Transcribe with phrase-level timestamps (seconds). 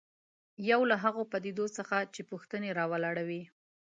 [0.69, 3.43] یو له هغو پدیدو څخه چې پوښتنې راولاړوي.